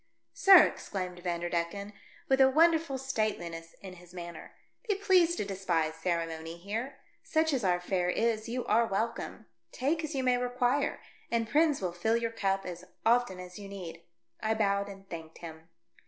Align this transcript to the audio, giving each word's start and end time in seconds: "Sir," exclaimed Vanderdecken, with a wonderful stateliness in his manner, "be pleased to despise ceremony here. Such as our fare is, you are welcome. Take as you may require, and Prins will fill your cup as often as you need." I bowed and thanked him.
"Sir," 0.33 0.63
exclaimed 0.63 1.19
Vanderdecken, 1.19 1.93
with 2.27 2.41
a 2.41 2.49
wonderful 2.49 2.97
stateliness 2.97 3.75
in 3.83 3.97
his 3.97 4.15
manner, 4.15 4.55
"be 4.89 4.95
pleased 4.95 5.37
to 5.37 5.45
despise 5.45 5.93
ceremony 5.93 6.57
here. 6.57 6.97
Such 7.21 7.53
as 7.53 7.63
our 7.63 7.79
fare 7.79 8.09
is, 8.09 8.49
you 8.49 8.65
are 8.65 8.87
welcome. 8.87 9.45
Take 9.71 10.03
as 10.03 10.15
you 10.15 10.23
may 10.23 10.37
require, 10.37 11.01
and 11.29 11.47
Prins 11.47 11.81
will 11.81 11.93
fill 11.93 12.17
your 12.17 12.31
cup 12.31 12.65
as 12.65 12.83
often 13.05 13.39
as 13.39 13.59
you 13.59 13.67
need." 13.69 14.01
I 14.41 14.55
bowed 14.55 14.89
and 14.89 15.07
thanked 15.07 15.37
him. 15.37 15.69